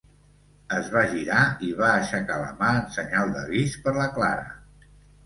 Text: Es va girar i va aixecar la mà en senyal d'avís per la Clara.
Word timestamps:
Es 0.77 0.87
va 0.93 1.01
girar 1.11 1.41
i 1.67 1.69
va 1.81 1.89
aixecar 1.97 2.37
la 2.45 2.47
mà 2.63 2.71
en 2.79 2.87
senyal 2.97 3.35
d'avís 3.37 3.77
per 3.85 3.95
la 3.99 4.09
Clara. 4.17 4.49